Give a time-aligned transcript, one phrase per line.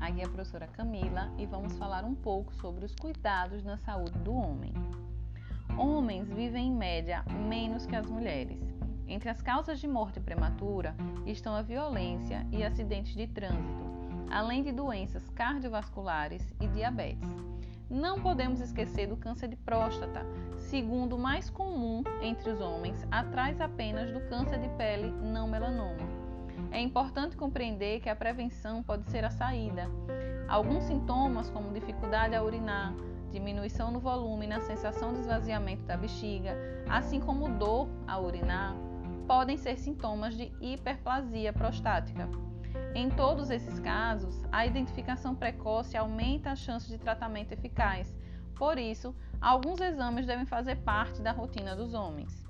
[0.00, 4.16] aqui é a professora Camila e vamos falar um pouco sobre os cuidados na saúde
[4.20, 4.72] do homem.
[5.76, 8.60] Homens vivem em média menos que as mulheres.
[9.08, 10.94] Entre as causas de morte prematura
[11.26, 13.84] estão a violência e acidentes de trânsito,
[14.30, 17.28] além de doenças cardiovasculares e diabetes.
[17.90, 20.24] Não podemos esquecer do câncer de próstata,
[20.58, 25.59] segundo mais comum entre os homens, atrás apenas do câncer de pele não melanoma.
[26.80, 29.86] É importante compreender que a prevenção pode ser a saída.
[30.48, 32.94] Alguns sintomas, como dificuldade a urinar,
[33.30, 36.56] diminuição no volume e na sensação de esvaziamento da bexiga,
[36.88, 38.74] assim como dor a urinar,
[39.28, 42.26] podem ser sintomas de hiperplasia prostática.
[42.94, 48.10] Em todos esses casos, a identificação precoce aumenta a chance de tratamento eficaz.
[48.56, 52.42] Por isso, alguns exames devem fazer parte da rotina dos homens.